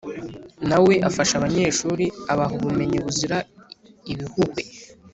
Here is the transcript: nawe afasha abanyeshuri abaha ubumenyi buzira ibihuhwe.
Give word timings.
nawe 0.69 0.93
afasha 1.07 1.33
abanyeshuri 1.39 2.05
abaha 2.31 2.53
ubumenyi 2.59 2.97
buzira 3.05 3.37
ibihuhwe. 4.11 4.63